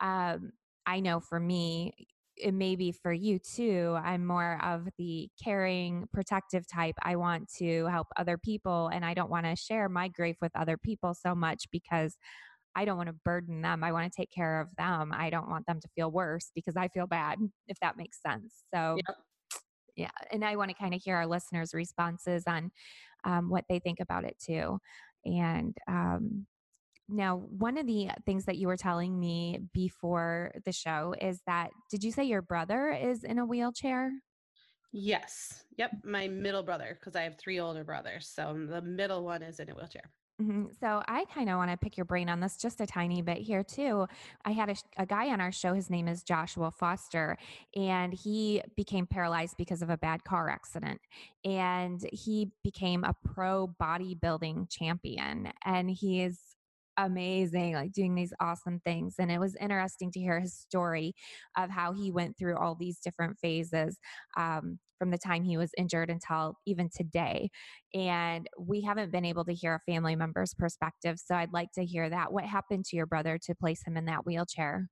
Um, 0.00 0.52
I 0.86 1.00
know 1.00 1.20
for 1.20 1.38
me, 1.38 1.92
it 2.42 2.52
may 2.52 2.76
be 2.76 2.92
for 2.92 3.12
you 3.12 3.38
too. 3.38 3.96
I'm 4.02 4.26
more 4.26 4.58
of 4.62 4.88
the 4.98 5.28
caring, 5.42 6.08
protective 6.12 6.66
type. 6.66 6.94
I 7.02 7.16
want 7.16 7.52
to 7.58 7.86
help 7.86 8.08
other 8.16 8.38
people 8.38 8.88
and 8.88 9.04
I 9.04 9.14
don't 9.14 9.30
want 9.30 9.46
to 9.46 9.56
share 9.56 9.88
my 9.88 10.08
grief 10.08 10.36
with 10.40 10.52
other 10.54 10.76
people 10.76 11.14
so 11.14 11.34
much 11.34 11.64
because 11.70 12.16
I 12.74 12.84
don't 12.84 12.96
want 12.96 13.08
to 13.08 13.16
burden 13.24 13.62
them. 13.62 13.82
I 13.82 13.92
want 13.92 14.10
to 14.10 14.16
take 14.16 14.30
care 14.30 14.60
of 14.60 14.74
them. 14.76 15.12
I 15.14 15.30
don't 15.30 15.48
want 15.50 15.66
them 15.66 15.80
to 15.80 15.88
feel 15.94 16.10
worse 16.10 16.50
because 16.54 16.76
I 16.76 16.88
feel 16.88 17.06
bad, 17.06 17.38
if 17.66 17.78
that 17.80 17.96
makes 17.96 18.22
sense. 18.22 18.62
So, 18.72 18.96
Yep. 18.96 19.16
yeah. 19.96 20.10
And 20.32 20.44
I 20.44 20.56
want 20.56 20.70
to 20.70 20.76
kind 20.76 20.94
of 20.94 21.02
hear 21.02 21.16
our 21.16 21.26
listeners' 21.26 21.74
responses 21.74 22.44
on 22.46 22.70
um, 23.24 23.50
what 23.50 23.64
they 23.68 23.80
think 23.80 23.98
about 24.00 24.24
it 24.24 24.36
too. 24.38 24.78
And 25.24 25.76
um, 25.88 26.46
now, 27.10 27.36
one 27.36 27.76
of 27.78 27.86
the 27.86 28.08
things 28.24 28.44
that 28.46 28.56
you 28.56 28.68
were 28.68 28.76
telling 28.76 29.18
me 29.18 29.60
before 29.72 30.52
the 30.64 30.72
show 30.72 31.14
is 31.20 31.40
that 31.46 31.70
did 31.90 32.04
you 32.04 32.12
say 32.12 32.24
your 32.24 32.42
brother 32.42 32.90
is 32.90 33.24
in 33.24 33.38
a 33.38 33.46
wheelchair? 33.46 34.12
Yes. 34.92 35.64
Yep. 35.76 35.92
My 36.04 36.28
middle 36.28 36.62
brother, 36.62 36.96
because 36.98 37.14
I 37.14 37.22
have 37.22 37.38
three 37.38 37.60
older 37.60 37.84
brothers. 37.84 38.28
So 38.28 38.66
the 38.68 38.82
middle 38.82 39.24
one 39.24 39.42
is 39.42 39.60
in 39.60 39.70
a 39.70 39.74
wheelchair. 39.74 40.10
Mhm. 40.40 40.74
So 40.80 41.02
I 41.06 41.26
kind 41.26 41.50
of 41.50 41.58
want 41.58 41.70
to 41.70 41.76
pick 41.76 41.98
your 41.98 42.06
brain 42.06 42.30
on 42.30 42.40
this 42.40 42.56
just 42.56 42.80
a 42.80 42.86
tiny 42.86 43.20
bit 43.20 43.38
here 43.38 43.62
too. 43.62 44.06
I 44.44 44.52
had 44.52 44.70
a, 44.70 44.76
a 44.96 45.04
guy 45.04 45.28
on 45.28 45.40
our 45.40 45.52
show. 45.52 45.74
His 45.74 45.90
name 45.90 46.08
is 46.08 46.22
Joshua 46.22 46.70
Foster, 46.70 47.36
and 47.76 48.14
he 48.14 48.62
became 48.74 49.06
paralyzed 49.06 49.56
because 49.58 49.82
of 49.82 49.90
a 49.90 49.98
bad 49.98 50.24
car 50.24 50.48
accident. 50.48 51.00
And 51.44 52.00
he 52.10 52.52
became 52.64 53.04
a 53.04 53.14
pro 53.22 53.68
bodybuilding 53.80 54.70
champion, 54.70 55.52
and 55.64 55.90
he 55.90 56.22
is 56.22 56.49
amazing, 57.06 57.74
like 57.74 57.92
doing 57.92 58.14
these 58.14 58.32
awesome 58.40 58.80
things. 58.84 59.16
And 59.18 59.30
it 59.30 59.38
was 59.38 59.56
interesting 59.56 60.10
to 60.12 60.20
hear 60.20 60.40
his 60.40 60.54
story 60.54 61.14
of 61.56 61.70
how 61.70 61.92
he 61.92 62.10
went 62.10 62.36
through 62.38 62.56
all 62.58 62.74
these 62.74 62.98
different 62.98 63.38
phases 63.38 63.98
um, 64.36 64.78
from 64.98 65.10
the 65.10 65.18
time 65.18 65.42
he 65.42 65.56
was 65.56 65.70
injured 65.78 66.10
until 66.10 66.56
even 66.66 66.90
today. 66.94 67.50
And 67.94 68.48
we 68.58 68.82
haven't 68.82 69.12
been 69.12 69.24
able 69.24 69.44
to 69.46 69.54
hear 69.54 69.74
a 69.74 69.92
family 69.92 70.16
member's 70.16 70.54
perspective. 70.54 71.18
So 71.18 71.34
I'd 71.34 71.52
like 71.52 71.72
to 71.74 71.84
hear 71.84 72.08
that. 72.10 72.32
What 72.32 72.44
happened 72.44 72.84
to 72.86 72.96
your 72.96 73.06
brother 73.06 73.38
to 73.44 73.54
place 73.54 73.82
him 73.86 73.96
in 73.96 74.04
that 74.06 74.26
wheelchair? 74.26 74.88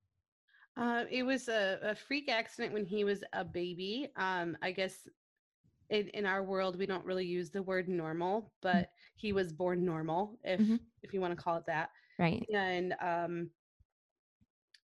Uh, 0.77 1.05
it 1.11 1.25
was 1.25 1.49
a, 1.49 1.79
a 1.83 1.95
freak 1.95 2.29
accident 2.29 2.73
when 2.73 2.85
he 2.85 3.03
was 3.05 3.25
a 3.33 3.45
baby. 3.45 4.09
Um, 4.17 4.57
I 4.63 4.71
guess 4.71 5.09
in, 5.91 6.09
in 6.09 6.27
our 6.27 6.43
world 6.43 6.77
we 6.77 6.87
don't 6.87 7.05
really 7.05 7.25
use 7.27 7.51
the 7.51 7.63
word 7.63 7.89
normal, 7.89 8.43
Mm. 8.43 8.51
but 8.63 8.91
he 9.17 9.33
was 9.33 9.53
born 9.53 9.85
normal, 9.85 10.39
if 10.45 10.61
Mhm. 10.61 10.81
if 11.03 11.13
you 11.15 11.21
want 11.21 11.37
to 11.37 11.43
call 11.43 11.57
it 11.57 11.67
that. 11.67 11.91
Right. 12.19 12.45
And 12.53 12.95
um, 13.01 13.51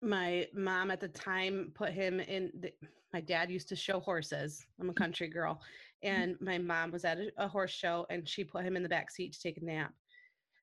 my 0.01 0.47
mom 0.53 0.91
at 0.91 0.99
the 0.99 1.07
time 1.09 1.71
put 1.75 1.91
him 1.91 2.19
in. 2.19 2.51
The, 2.59 2.73
my 3.13 3.21
dad 3.21 3.49
used 3.49 3.69
to 3.69 3.75
show 3.75 3.99
horses. 3.99 4.65
I'm 4.79 4.89
a 4.89 4.93
country 4.93 5.27
girl, 5.27 5.61
and 6.03 6.35
my 6.41 6.57
mom 6.57 6.91
was 6.91 7.05
at 7.05 7.17
a, 7.17 7.31
a 7.37 7.47
horse 7.47 7.71
show, 7.71 8.05
and 8.09 8.27
she 8.27 8.43
put 8.43 8.63
him 8.65 8.75
in 8.75 8.83
the 8.83 8.89
back 8.89 9.09
seat 9.11 9.33
to 9.33 9.39
take 9.41 9.57
a 9.57 9.63
nap. 9.63 9.93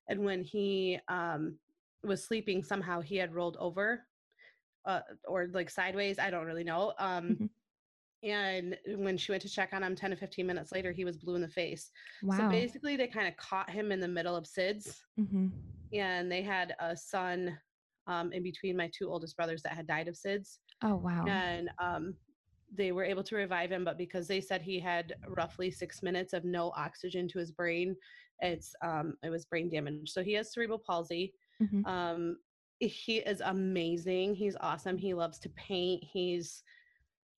And 0.09 0.25
when 0.25 0.45
he 0.45 0.99
um, 1.09 1.59
was 2.03 2.23
sleeping, 2.25 2.63
somehow 2.63 3.01
he 3.01 3.17
had 3.17 3.35
rolled 3.35 3.57
over, 3.59 4.07
uh, 4.85 5.01
or 5.27 5.49
like 5.53 5.71
sideways. 5.71 6.19
I 6.19 6.31
don't 6.31 6.45
really 6.47 6.65
know. 6.65 6.93
Um, 6.99 7.31
Mhm. 7.41 7.51
And 8.25 8.77
when 8.97 9.17
she 9.19 9.33
went 9.33 9.43
to 9.43 9.49
check 9.49 9.71
on 9.73 9.83
him 9.83 9.95
10 9.95 10.11
to 10.11 10.17
15 10.17 10.47
minutes 10.47 10.73
later, 10.73 10.93
he 10.93 11.05
was 11.05 11.19
blue 11.19 11.35
in 11.35 11.43
the 11.43 11.49
face. 11.49 11.91
wow. 12.23 12.37
So 12.37 12.49
basically, 12.49 12.97
they 12.97 13.07
kind 13.07 13.29
of 13.29 13.37
caught 13.37 13.69
him 13.69 13.93
in 13.93 14.01
the 14.01 14.09
middle 14.09 14.35
of 14.35 14.45
SIDS 14.45 15.03
mm-hmm. 15.19 15.49
and 15.93 16.33
they 16.33 16.43
had 16.43 16.75
a 16.81 16.97
son 16.97 17.59
um, 18.07 18.33
in 18.33 18.43
between 18.43 18.77
my 18.77 18.91
two 18.97 19.11
oldest 19.11 19.37
brothers 19.37 19.63
that 19.63 19.73
had 19.73 19.87
died 19.87 20.09
of 20.09 20.15
SIDS. 20.15 20.59
Oh, 20.83 20.97
wow. 20.97 21.25
And 21.29 21.71
um, 21.79 22.15
they 22.75 22.93
were 22.93 23.05
able 23.05 23.23
to 23.25 23.37
revive 23.37 23.71
him, 23.71 23.85
but 23.85 23.99
because 23.99 24.27
they 24.27 24.41
said 24.41 24.63
he 24.63 24.81
had 24.81 25.15
roughly 25.29 25.71
six 25.71 26.03
minutes 26.03 26.33
of 26.33 26.45
no 26.45 26.73
oxygen 26.77 27.29
to 27.29 27.39
his 27.39 27.51
brain, 27.51 27.95
it's 28.41 28.75
um, 28.83 29.15
it 29.23 29.31
was 29.31 29.45
brain 29.45 29.71
damage. 29.71 30.11
So 30.11 30.23
he 30.23 30.33
has 30.35 30.53
cerebral 30.53 30.83
palsy. 30.85 31.35
mm-hmm. 31.63 31.85
Um, 31.87 32.37
he 32.81 33.19
is 33.19 33.41
amazing. 33.41 34.35
He's 34.35 34.57
awesome. 34.61 34.99
He 34.99 35.15
loves 35.15 35.39
to 35.41 35.49
paint. 35.51 36.03
He's 36.05 36.63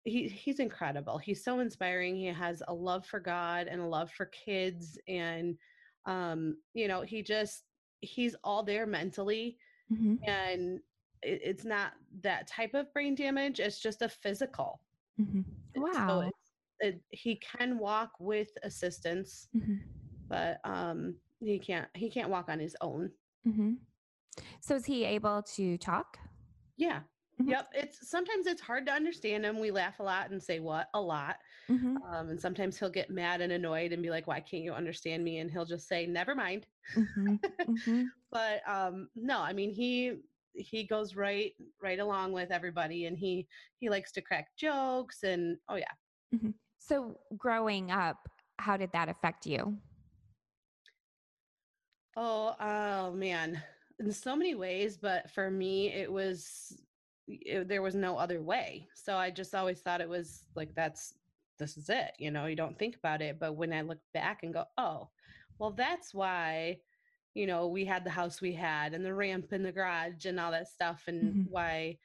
he 0.06 0.28
he's 0.30 0.60
incredible. 0.60 1.18
He's 1.18 1.44
so 1.44 1.60
inspiring. 1.60 2.16
He 2.16 2.26
has 2.28 2.62
a 2.68 2.74
love 2.74 3.06
for 3.06 3.20
God 3.20 3.68
and 3.68 3.82
a 3.82 3.86
love 3.86 4.12
for 4.12 4.28
kids 4.28 4.98
and 5.08 5.58
um 6.06 6.58
you 6.74 6.88
know, 6.88 7.02
he 7.02 7.22
just 7.24 7.64
he's 8.02 8.36
all 8.44 8.64
there 8.64 8.86
mentally 8.86 9.58
Mhm. 9.92 10.20
and 10.28 10.80
it, 11.22 11.42
it's 11.44 11.66
not 11.66 11.94
that 12.22 12.48
type 12.48 12.74
of 12.74 12.92
brain 12.94 13.16
damage, 13.16 13.60
it's 13.60 13.80
just 13.80 14.02
a 14.02 14.10
physical. 14.10 14.82
Mhm. 15.20 15.44
Wow. 15.76 16.22
it's, 16.22 16.52
it, 16.80 17.02
he 17.10 17.36
can 17.38 17.78
walk 17.80 18.12
with 18.20 18.50
assistance, 18.64 19.48
Mhm. 19.56 19.82
but 20.28 20.60
um 20.64 21.16
he 21.40 21.58
can't 21.60 21.88
he 21.96 22.10
can't 22.10 22.30
walk 22.30 22.48
on 22.50 22.60
his 22.60 22.76
own. 22.82 23.12
Mhm. 23.48 23.78
So 24.62 24.76
is 24.76 24.86
he 24.86 25.04
able 25.04 25.42
to 25.56 25.78
talk? 25.78 26.20
Yeah. 26.78 27.02
Mhm. 27.40 27.52
Yep. 27.52 27.70
It's 27.76 28.10
sometimes 28.10 28.48
it's 28.48 28.62
hard 28.62 28.86
to 28.88 28.92
understand 28.94 29.46
him. 29.46 29.60
We 29.60 29.72
laugh 29.72 30.00
a 30.00 30.04
lot 30.04 30.32
and 30.32 30.42
say 30.42 30.60
what 30.60 30.90
a 30.94 31.02
lot. 31.02 31.38
Mhm. 31.70 32.06
Um, 32.06 32.30
and 32.30 32.42
sometimes 32.42 32.80
he'll 32.80 32.90
get 32.90 33.10
mad 33.12 33.42
and 33.42 33.52
annoyed 33.54 33.94
and 33.94 34.04
be 34.04 34.10
like, 34.12 34.28
"Why 34.28 34.42
can't 34.42 34.64
you 34.64 34.74
understand 34.74 35.24
me?" 35.24 35.40
And 35.40 35.52
he'll 35.52 35.66
just 35.66 35.88
say, 35.88 36.08
"Never 36.08 36.36
mind." 36.36 36.68
Mhm. 36.96 37.40
Mhm. 37.68 38.12
But 38.32 38.68
um, 38.68 39.10
no, 39.16 39.40
I 39.42 39.54
mean 39.54 39.72
he 39.72 40.22
he 40.54 40.86
goes 40.86 41.16
right 41.16 41.54
right 41.82 42.00
along 42.00 42.34
with 42.34 42.52
everybody, 42.52 43.06
and 43.06 43.18
he 43.18 43.48
he 43.78 43.90
likes 43.90 44.12
to 44.14 44.22
crack 44.22 44.56
jokes 44.58 45.24
and 45.24 45.60
oh 45.70 45.76
yeah. 45.76 45.94
So 46.78 47.20
growing 47.38 47.92
up, 47.92 48.30
how 48.60 48.78
did 48.78 48.92
that 48.94 49.10
affect 49.10 49.46
you? 49.46 49.80
Oh 52.16 52.56
oh 52.60 53.12
man, 53.14 53.62
in 54.00 54.12
so 54.12 54.36
many 54.36 54.56
ways. 54.56 54.98
But 54.98 55.30
for 55.32 55.50
me, 55.52 55.92
it 55.92 56.12
was 56.12 56.85
it, 57.28 57.68
there 57.68 57.82
was 57.82 57.96
no 57.96 58.18
other 58.18 58.42
way. 58.42 58.88
So 58.96 59.18
I 59.18 59.32
just 59.32 59.56
always 59.56 59.82
thought 59.82 60.02
it 60.02 60.10
was 60.10 60.46
like 60.56 60.74
that's 60.76 61.16
this 61.58 61.78
is 61.78 61.90
it. 61.90 62.12
You 62.20 62.32
know, 62.32 62.46
you 62.48 62.56
don't 62.56 62.78
think 62.78 62.98
about 62.98 63.22
it, 63.22 63.40
but 63.40 63.54
when 63.54 63.74
I 63.74 63.82
look 63.82 64.00
back 64.14 64.44
and 64.44 64.54
go, 64.54 64.66
oh, 64.78 65.10
well, 65.60 65.72
that's 65.72 66.14
why 66.14 66.82
you 67.34 67.48
know 67.48 67.68
we 67.68 67.86
had 67.86 68.04
the 68.04 68.10
house 68.10 68.42
we 68.42 68.54
had 68.54 68.94
and 68.94 69.06
the 69.06 69.14
ramp 69.14 69.52
and 69.52 69.66
the 69.66 69.72
garage 69.72 70.26
and 70.26 70.40
all 70.40 70.52
that 70.52 70.68
stuff, 70.70 71.04
and 71.08 71.36
Mhm. 71.36 71.50
why 71.50 71.98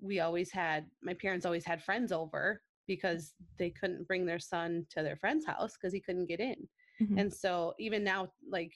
we 0.00 0.20
always 0.20 0.50
had 0.50 0.90
my 1.02 1.14
parents 1.14 1.46
always 1.46 1.64
had 1.64 1.82
friends 1.82 2.12
over 2.12 2.62
because 2.86 3.34
they 3.58 3.70
couldn't 3.70 4.06
bring 4.08 4.26
their 4.26 4.38
son 4.38 4.86
to 4.90 5.02
their 5.02 5.16
friend's 5.16 5.46
house 5.46 5.74
because 5.74 5.92
he 5.92 6.00
couldn't 6.00 6.26
get 6.26 6.40
in. 6.40 6.68
Mhm. 7.00 7.18
And 7.20 7.32
so 7.32 7.74
even 7.78 8.02
now, 8.02 8.32
like 8.48 8.72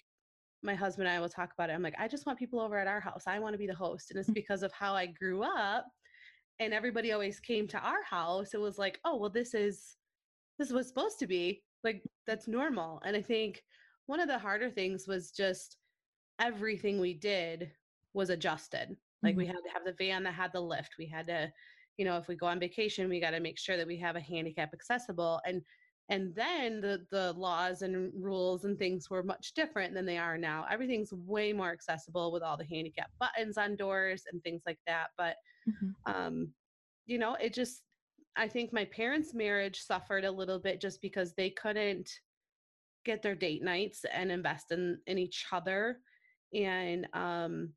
my 0.64 0.74
husband 0.74 1.06
and 1.06 1.16
I 1.16 1.20
will 1.20 1.28
talk 1.28 1.52
about 1.52 1.70
it. 1.70 1.74
I'm 1.74 1.82
like, 1.82 1.94
I 1.98 2.08
just 2.08 2.26
want 2.26 2.38
people 2.38 2.58
over 2.60 2.78
at 2.78 2.86
our 2.86 3.00
house. 3.00 3.26
I 3.26 3.38
want 3.38 3.52
to 3.54 3.58
be 3.58 3.66
the 3.66 3.74
host. 3.74 4.10
And 4.10 4.18
it's 4.18 4.30
Mm. 4.30 4.34
because 4.34 4.62
of 4.62 4.72
how 4.72 4.94
I 4.94 5.06
grew 5.06 5.42
up 5.42 5.86
and 6.58 6.72
everybody 6.72 7.12
always 7.12 7.38
came 7.40 7.68
to 7.68 7.78
our 7.78 8.02
house. 8.02 8.54
It 8.54 8.60
was 8.60 8.78
like, 8.78 9.00
oh, 9.04 9.16
well, 9.16 9.30
this 9.30 9.54
is 9.54 9.98
this 10.58 10.68
is 10.68 10.74
what's 10.74 10.88
supposed 10.88 11.18
to 11.18 11.26
be. 11.26 11.64
Like 11.82 12.02
that's 12.26 12.48
normal. 12.48 13.00
And 13.02 13.16
I 13.16 13.22
think 13.22 13.64
one 14.06 14.20
of 14.20 14.28
the 14.28 14.38
harder 14.38 14.70
things 14.70 15.06
was 15.08 15.32
just 15.32 15.78
everything 16.38 17.00
we 17.00 17.14
did 17.14 17.76
was 18.14 18.30
adjusted. 18.30 18.96
Like 19.22 19.36
we 19.36 19.44
Mhm. 19.46 19.48
had 19.48 19.64
to 19.64 19.70
have 19.70 19.84
the 19.84 19.92
van 19.92 20.22
that 20.24 20.32
had 20.34 20.52
the 20.52 20.60
lift. 20.60 20.96
We 20.98 21.06
had 21.06 21.26
to, 21.26 21.52
you 21.96 22.04
know, 22.04 22.16
if 22.18 22.28
we 22.28 22.36
go 22.36 22.46
on 22.46 22.60
vacation, 22.60 23.08
we 23.08 23.20
got 23.20 23.32
to 23.32 23.40
make 23.40 23.58
sure 23.58 23.76
that 23.76 23.86
we 23.86 23.98
have 23.98 24.16
a 24.16 24.20
handicap 24.20 24.72
accessible. 24.72 25.40
And 25.44 25.64
and 26.08 26.34
then 26.34 26.80
the 26.80 27.06
the 27.10 27.32
laws 27.34 27.82
and 27.82 28.12
rules 28.14 28.64
and 28.64 28.78
things 28.78 29.08
were 29.10 29.22
much 29.22 29.54
different 29.54 29.94
than 29.94 30.06
they 30.06 30.18
are 30.18 30.38
now. 30.38 30.66
Everything's 30.70 31.12
way 31.12 31.52
more 31.52 31.72
accessible 31.72 32.32
with 32.32 32.42
all 32.42 32.56
the 32.56 32.64
handicap 32.66 33.10
buttons 33.18 33.56
on 33.58 33.76
doors 33.76 34.24
and 34.30 34.42
things 34.42 34.62
like 34.66 34.80
that. 34.86 35.10
But 35.16 35.36
Mhm. 35.66 35.94
um, 36.06 36.54
you 37.06 37.18
know, 37.18 37.34
it 37.34 37.54
just 37.54 37.84
I 38.36 38.48
think 38.48 38.72
my 38.72 38.84
parents' 38.86 39.34
marriage 39.34 39.80
suffered 39.80 40.24
a 40.24 40.30
little 40.32 40.58
bit 40.58 40.80
just 40.80 41.00
because 41.00 41.34
they 41.34 41.50
couldn't 41.50 42.20
get 43.04 43.22
their 43.22 43.34
date 43.36 43.62
nights 43.62 44.04
and 44.04 44.30
invest 44.32 44.72
in 44.72 45.02
in 45.06 45.18
each 45.18 45.46
other 45.52 46.02
and 46.52 47.08
um 47.14 47.74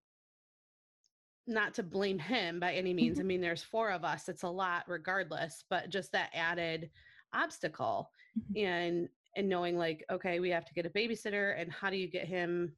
not 1.47 1.73
to 1.75 1.83
blame 1.83 2.19
him 2.19 2.59
by 2.59 2.73
any 2.73 2.93
means. 2.93 3.19
I 3.19 3.23
mean, 3.23 3.39
there's 3.41 3.63
four 3.63 3.89
of 3.91 4.03
us. 4.03 4.27
It's 4.27 4.43
a 4.43 4.49
lot 4.49 4.83
regardless, 4.87 5.63
but 5.69 5.89
just 5.89 6.11
that 6.11 6.29
added 6.33 6.91
obstacle 7.33 8.11
Mhm. 8.37 8.63
and 8.63 9.09
and 9.35 9.47
knowing 9.47 9.77
like, 9.77 10.03
okay, 10.09 10.39
we 10.39 10.49
have 10.49 10.65
to 10.65 10.73
get 10.73 10.85
a 10.85 10.89
babysitter 10.89 11.59
and 11.61 11.71
how 11.71 11.91
do 11.91 11.97
you 11.97 12.07
get 12.07 12.27
him 12.27 12.75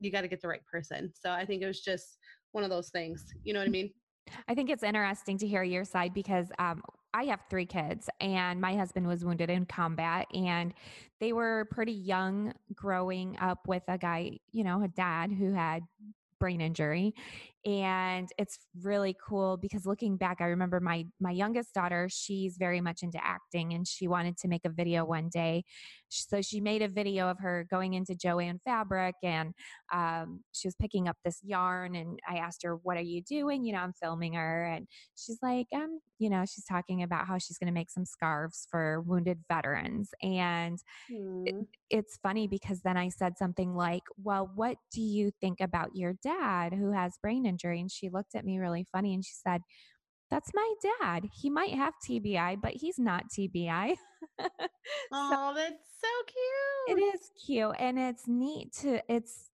you 0.00 0.10
got 0.10 0.22
to 0.22 0.28
get 0.28 0.40
the 0.40 0.48
right 0.48 0.64
person. 0.66 1.12
So 1.14 1.30
I 1.30 1.44
think 1.44 1.62
it 1.62 1.66
was 1.66 1.80
just 1.80 2.18
one 2.52 2.64
of 2.64 2.70
those 2.70 2.88
things. 2.88 3.26
You 3.44 3.52
know 3.52 3.60
what 3.60 3.68
I 3.68 3.70
mean? 3.70 3.90
I 4.48 4.54
think 4.54 4.70
it's 4.70 4.82
interesting 4.82 5.38
to 5.38 5.46
hear 5.46 5.62
your 5.62 5.84
side 5.84 6.14
because 6.14 6.50
um, 6.58 6.82
I 7.12 7.24
have 7.24 7.40
three 7.50 7.66
kids, 7.66 8.08
and 8.20 8.60
my 8.60 8.76
husband 8.76 9.06
was 9.06 9.24
wounded 9.24 9.50
in 9.50 9.66
combat, 9.66 10.26
and 10.34 10.72
they 11.20 11.32
were 11.32 11.68
pretty 11.70 11.92
young 11.92 12.52
growing 12.74 13.36
up 13.40 13.66
with 13.66 13.82
a 13.88 13.98
guy, 13.98 14.38
you 14.52 14.64
know, 14.64 14.82
a 14.82 14.88
dad 14.88 15.32
who 15.32 15.52
had 15.52 15.82
brain 16.40 16.60
injury 16.60 17.14
and 17.66 18.30
it's 18.38 18.58
really 18.82 19.14
cool 19.28 19.58
because 19.58 19.84
looking 19.84 20.16
back 20.16 20.38
i 20.40 20.46
remember 20.46 20.80
my 20.80 21.04
my 21.20 21.30
youngest 21.30 21.74
daughter 21.74 22.08
she's 22.10 22.56
very 22.56 22.80
much 22.80 23.02
into 23.02 23.18
acting 23.22 23.74
and 23.74 23.86
she 23.86 24.08
wanted 24.08 24.36
to 24.38 24.48
make 24.48 24.64
a 24.64 24.70
video 24.70 25.04
one 25.04 25.28
day. 25.28 25.64
So 26.08 26.42
she 26.42 26.60
made 26.60 26.82
a 26.82 26.88
video 26.88 27.28
of 27.28 27.38
her 27.40 27.66
going 27.70 27.94
into 27.94 28.14
joanne 28.14 28.60
fabric 28.64 29.14
and 29.22 29.54
um, 29.92 30.40
she 30.52 30.68
was 30.68 30.74
picking 30.76 31.08
up 31.08 31.16
this 31.24 31.40
yarn 31.42 31.94
and 31.94 32.18
i 32.28 32.36
asked 32.36 32.62
her 32.62 32.76
what 32.76 32.96
are 32.96 33.02
you 33.02 33.22
doing 33.22 33.64
you 33.64 33.72
know 33.72 33.80
i'm 33.80 33.92
filming 33.92 34.34
her 34.34 34.64
and 34.66 34.86
she's 35.16 35.38
like 35.42 35.66
um 35.74 36.00
you 36.18 36.30
know 36.30 36.44
she's 36.46 36.64
talking 36.64 37.02
about 37.02 37.26
how 37.26 37.38
she's 37.38 37.58
going 37.58 37.66
to 37.66 37.72
make 37.72 37.90
some 37.90 38.04
scarves 38.04 38.66
for 38.70 39.00
wounded 39.02 39.38
veterans 39.48 40.10
and 40.22 40.78
Mm. 41.10 41.66
it's 41.90 42.18
funny 42.22 42.46
because 42.46 42.82
then 42.82 42.96
I 42.96 43.08
said 43.08 43.36
something 43.38 43.74
like, 43.74 44.02
Well, 44.22 44.50
what 44.54 44.76
do 44.92 45.00
you 45.00 45.32
think 45.40 45.60
about 45.60 45.90
your 45.94 46.14
dad 46.22 46.72
who 46.72 46.92
has 46.92 47.18
brain 47.22 47.46
injury? 47.46 47.80
And 47.80 47.90
she 47.90 48.08
looked 48.08 48.34
at 48.34 48.44
me 48.44 48.58
really 48.58 48.86
funny 48.92 49.14
and 49.14 49.24
she 49.24 49.34
said, 49.34 49.62
That's 50.30 50.50
my 50.54 50.74
dad. 51.00 51.24
He 51.32 51.50
might 51.50 51.74
have 51.74 51.94
TBI, 52.08 52.60
but 52.60 52.72
he's 52.74 52.98
not 52.98 53.24
TBI. 53.36 53.96
so 54.40 54.56
Oh, 55.12 55.52
that's 55.54 55.84
so 56.00 56.08
cute. 56.26 56.98
it 56.98 57.00
is 57.00 57.30
cute 57.46 57.74
and 57.78 57.98
it's 57.98 58.26
neat 58.26 58.72
to, 58.80 59.00
it's 59.12 59.49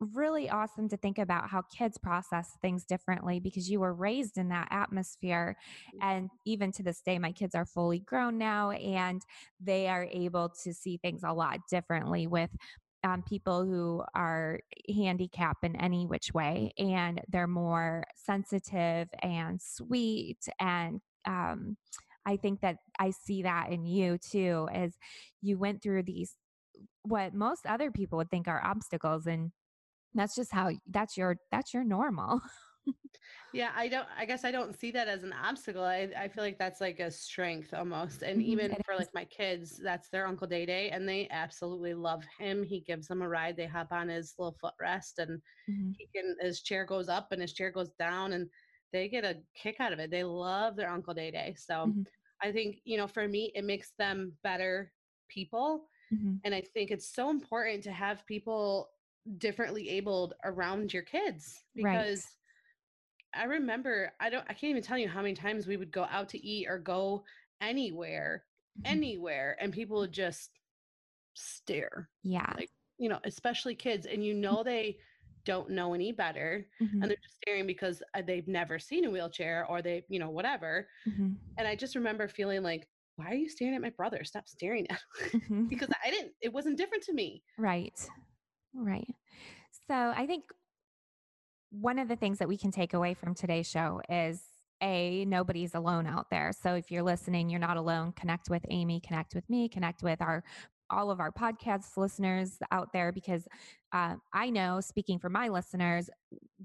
really 0.00 0.50
awesome 0.50 0.88
to 0.88 0.96
think 0.96 1.18
about 1.18 1.48
how 1.48 1.62
kids 1.76 1.98
process 1.98 2.50
things 2.60 2.84
differently 2.84 3.40
because 3.40 3.70
you 3.70 3.80
were 3.80 3.94
raised 3.94 4.38
in 4.38 4.48
that 4.48 4.68
atmosphere. 4.70 5.56
And 6.02 6.30
even 6.44 6.72
to 6.72 6.82
this 6.82 7.00
day, 7.00 7.18
my 7.18 7.32
kids 7.32 7.54
are 7.54 7.64
fully 7.64 8.00
grown 8.00 8.38
now 8.38 8.70
and 8.70 9.22
they 9.60 9.88
are 9.88 10.06
able 10.10 10.50
to 10.64 10.74
see 10.74 10.98
things 10.98 11.22
a 11.24 11.32
lot 11.32 11.60
differently 11.70 12.26
with 12.26 12.50
um, 13.04 13.22
people 13.22 13.64
who 13.64 14.02
are 14.14 14.60
handicapped 14.88 15.62
in 15.62 15.76
any 15.76 16.06
which 16.06 16.32
way, 16.32 16.72
and 16.78 17.20
they're 17.28 17.46
more 17.46 18.04
sensitive 18.16 19.08
and 19.22 19.60
sweet. 19.60 20.38
And 20.58 21.00
um, 21.26 21.76
I 22.26 22.36
think 22.38 22.62
that 22.62 22.76
I 22.98 23.10
see 23.10 23.42
that 23.42 23.70
in 23.70 23.84
you 23.84 24.18
too, 24.18 24.68
as 24.72 24.94
you 25.42 25.58
went 25.58 25.82
through 25.82 26.04
these 26.04 26.34
what 27.02 27.34
most 27.34 27.66
other 27.66 27.90
people 27.90 28.16
would 28.16 28.30
think 28.30 28.48
are 28.48 28.64
obstacles, 28.64 29.26
and 29.26 29.52
that's 30.14 30.34
just 30.34 30.52
how 30.52 30.70
that's 30.88 31.16
your 31.16 31.36
that's 31.50 31.74
your 31.74 31.84
normal. 31.84 32.40
yeah, 33.52 33.70
I 33.74 33.88
don't 33.88 34.06
I 34.18 34.24
guess 34.24 34.44
I 34.44 34.50
don't 34.50 34.78
see 34.78 34.90
that 34.92 35.08
as 35.08 35.22
an 35.22 35.32
obstacle. 35.32 35.82
I, 35.82 36.08
I 36.18 36.28
feel 36.28 36.44
like 36.44 36.58
that's 36.58 36.80
like 36.80 37.00
a 37.00 37.10
strength 37.10 37.72
almost. 37.74 38.22
And 38.22 38.40
mm-hmm, 38.40 38.50
even 38.50 38.76
for 38.84 38.96
like 38.96 39.12
my 39.14 39.24
kids, 39.24 39.80
that's 39.82 40.08
their 40.10 40.26
Uncle 40.26 40.46
Day 40.46 40.66
Day 40.66 40.90
and 40.90 41.08
they 41.08 41.28
absolutely 41.30 41.94
love 41.94 42.22
him. 42.38 42.62
He 42.62 42.80
gives 42.80 43.08
them 43.08 43.22
a 43.22 43.28
ride. 43.28 43.56
They 43.56 43.66
hop 43.66 43.92
on 43.92 44.08
his 44.08 44.34
little 44.38 44.56
footrest 44.62 45.18
and 45.18 45.40
mm-hmm. 45.70 45.90
he 45.98 46.08
can 46.14 46.36
his 46.40 46.62
chair 46.62 46.84
goes 46.84 47.08
up 47.08 47.32
and 47.32 47.40
his 47.40 47.52
chair 47.52 47.70
goes 47.70 47.90
down 47.98 48.32
and 48.32 48.48
they 48.92 49.08
get 49.08 49.24
a 49.24 49.36
kick 49.60 49.76
out 49.80 49.92
of 49.92 49.98
it. 49.98 50.10
They 50.10 50.24
love 50.24 50.76
their 50.76 50.90
Uncle 50.90 51.14
Day 51.14 51.30
Day. 51.30 51.54
So 51.58 51.74
mm-hmm. 51.74 52.02
I 52.42 52.52
think, 52.52 52.76
you 52.84 52.96
know, 52.96 53.06
for 53.06 53.26
me, 53.26 53.52
it 53.54 53.64
makes 53.64 53.92
them 53.98 54.32
better 54.42 54.92
people. 55.28 55.88
Mm-hmm. 56.12 56.34
And 56.44 56.54
I 56.54 56.60
think 56.60 56.90
it's 56.90 57.14
so 57.14 57.30
important 57.30 57.82
to 57.84 57.92
have 57.92 58.26
people 58.26 58.90
differently 59.38 59.88
abled 59.88 60.34
around 60.44 60.92
your 60.92 61.02
kids 61.02 61.64
because 61.74 62.18
right 62.18 62.24
I 63.36 63.44
remember 63.44 64.12
I 64.20 64.30
don't 64.30 64.44
I 64.48 64.54
can't 64.54 64.70
even 64.70 64.82
tell 64.82 64.98
you 64.98 65.08
how 65.08 65.22
many 65.22 65.34
times 65.34 65.66
we 65.66 65.76
would 65.76 65.90
go 65.90 66.06
out 66.10 66.28
to 66.30 66.46
eat 66.46 66.68
or 66.68 66.78
go 66.78 67.24
anywhere, 67.60 68.44
mm-hmm. 68.78 68.92
anywhere, 68.92 69.56
and 69.60 69.72
people 69.72 69.98
would 69.98 70.12
just 70.12 70.50
stare. 71.34 72.08
Yeah. 72.22 72.52
Like, 72.56 72.70
you 72.98 73.08
know, 73.08 73.18
especially 73.24 73.74
kids. 73.74 74.06
And 74.06 74.24
you 74.24 74.34
know 74.34 74.62
they 74.62 74.98
don't 75.44 75.70
know 75.70 75.92
any 75.92 76.12
better 76.12 76.66
mm-hmm. 76.80 77.02
and 77.02 77.10
they're 77.10 77.18
just 77.22 77.36
staring 77.36 77.66
because 77.66 78.02
uh, 78.16 78.22
they've 78.26 78.48
never 78.48 78.78
seen 78.78 79.04
a 79.04 79.10
wheelchair 79.10 79.66
or 79.68 79.82
they, 79.82 80.02
you 80.08 80.18
know, 80.18 80.30
whatever. 80.30 80.88
Mm-hmm. 81.06 81.32
And 81.58 81.68
I 81.68 81.76
just 81.76 81.96
remember 81.96 82.28
feeling 82.28 82.62
like, 82.62 82.88
why 83.16 83.26
are 83.30 83.34
you 83.34 83.48
staring 83.48 83.74
at 83.74 83.82
my 83.82 83.90
brother? 83.90 84.24
Stop 84.24 84.48
staring 84.48 84.90
at 84.90 85.00
mm-hmm. 85.32 85.64
because 85.66 85.88
I 86.04 86.10
didn't, 86.10 86.32
it 86.40 86.52
wasn't 86.52 86.78
different 86.78 87.04
to 87.04 87.12
me. 87.12 87.42
Right. 87.58 87.98
Right. 88.74 89.14
So 89.86 89.94
I 89.94 90.26
think 90.26 90.44
one 91.70 91.98
of 91.98 92.08
the 92.08 92.16
things 92.16 92.38
that 92.38 92.48
we 92.48 92.56
can 92.56 92.70
take 92.70 92.94
away 92.94 93.14
from 93.14 93.34
today's 93.34 93.68
show 93.68 94.00
is 94.08 94.40
a 94.82 95.24
nobody's 95.26 95.74
alone 95.74 96.06
out 96.06 96.28
there 96.30 96.52
so 96.52 96.74
if 96.74 96.90
you're 96.90 97.02
listening 97.02 97.48
you're 97.48 97.60
not 97.60 97.76
alone 97.76 98.12
connect 98.12 98.50
with 98.50 98.64
amy 98.70 99.00
connect 99.00 99.34
with 99.34 99.48
me 99.48 99.68
connect 99.68 100.02
with 100.02 100.20
our 100.20 100.42
all 100.90 101.10
of 101.10 101.20
our 101.20 101.32
podcast 101.32 101.96
listeners 101.96 102.58
out 102.70 102.88
there 102.92 103.12
because 103.12 103.46
uh, 103.92 104.16
I 104.32 104.50
know, 104.50 104.80
speaking 104.80 105.18
for 105.20 105.28
my 105.28 105.48
listeners, 105.48 106.10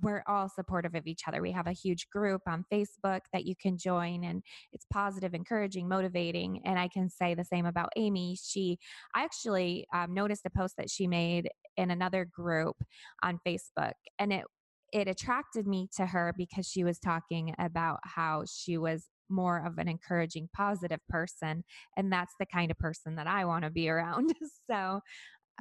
we're 0.02 0.24
all 0.28 0.50
supportive 0.50 0.96
of 0.96 1.06
each 1.06 1.28
other. 1.28 1.42
We 1.42 1.52
have 1.52 1.68
a 1.68 1.74
huge 1.74 2.10
group 2.10 2.42
on 2.48 2.66
Facebook 2.74 3.22
that 3.34 3.46
you 3.46 3.56
can 3.56 3.78
join, 3.78 4.24
and 4.24 4.42
it's 4.74 4.86
positive, 4.92 5.36
encouraging, 5.36 5.88
motivating. 5.88 6.62
And 6.66 6.80
I 6.80 6.88
can 6.88 7.08
say 7.08 7.36
the 7.36 7.46
same 7.46 7.68
about 7.68 7.92
Amy. 7.96 8.36
She, 8.42 8.80
I 9.16 9.24
actually 9.24 9.86
um, 9.94 10.14
noticed 10.14 10.46
a 10.46 10.50
post 10.50 10.76
that 10.78 10.90
she 10.90 11.06
made 11.06 11.50
in 11.78 11.92
another 11.92 12.26
group 12.26 12.78
on 13.22 13.40
Facebook, 13.46 13.94
and 14.18 14.34
it 14.34 14.46
it 14.92 15.08
attracted 15.08 15.68
me 15.68 15.88
to 15.96 16.06
her 16.06 16.34
because 16.36 16.68
she 16.68 16.84
was 16.84 16.98
talking 16.98 17.54
about 17.60 18.00
how 18.04 18.44
she 18.48 18.76
was 18.76 19.08
more 19.30 19.66
of 19.66 19.78
an 19.78 19.88
encouraging, 19.88 20.50
positive 20.54 21.00
person. 21.08 21.64
And 21.98 22.12
that's 22.12 22.34
the 22.40 22.46
kind 22.46 22.72
of 22.72 22.78
person 22.78 23.16
that 23.16 23.28
I 23.28 23.46
want 23.46 23.64
to 23.64 23.70
be 23.70 23.90
around. 23.90 24.34
so, 24.70 25.02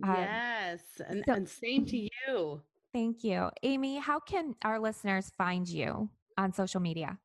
um, 0.02 0.14
yes. 0.16 0.80
And, 1.06 1.24
so, 1.26 1.34
and 1.34 1.48
same 1.48 1.86
to 1.86 1.96
you. 1.96 2.62
Thank 2.92 3.24
you. 3.24 3.50
Amy, 3.62 3.98
how 3.98 4.20
can 4.20 4.54
our 4.64 4.78
listeners 4.78 5.30
find 5.36 5.68
you 5.68 6.08
on 6.36 6.52
social 6.52 6.80
media? 6.80 7.18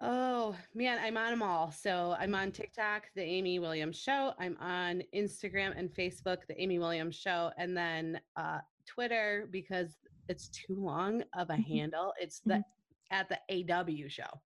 Oh 0.00 0.56
man, 0.74 0.98
I'm 1.00 1.16
on 1.16 1.30
them 1.30 1.42
all. 1.42 1.70
So 1.70 2.16
I'm 2.18 2.34
on 2.34 2.50
TikTok, 2.50 3.04
the 3.14 3.22
Amy 3.22 3.58
Williams 3.58 3.96
Show. 3.96 4.32
I'm 4.38 4.56
on 4.60 5.02
Instagram 5.14 5.78
and 5.78 5.88
Facebook, 5.88 6.38
the 6.48 6.60
Amy 6.60 6.78
Williams 6.78 7.14
Show, 7.14 7.50
and 7.56 7.76
then 7.76 8.20
uh, 8.36 8.58
Twitter 8.86 9.48
because 9.50 9.96
it's 10.28 10.48
too 10.48 10.74
long 10.76 11.22
of 11.36 11.50
a 11.50 11.54
mm-hmm. 11.54 11.62
handle. 11.62 12.12
It's 12.20 12.40
the 12.40 12.54
mm-hmm. 12.54 13.14
at 13.14 13.28
the 13.28 13.72
AW 13.72 14.08
show. 14.08 14.40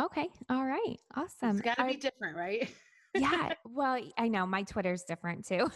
Okay. 0.00 0.28
All 0.50 0.64
right. 0.64 0.98
Awesome. 1.14 1.56
It's 1.56 1.60
got 1.60 1.78
to 1.78 1.84
be 1.84 1.96
different, 1.96 2.36
right? 2.36 2.68
yeah. 3.14 3.52
Well, 3.66 4.00
I 4.18 4.28
know 4.28 4.46
my 4.46 4.62
Twitter's 4.62 5.02
different 5.02 5.46
too. 5.46 5.68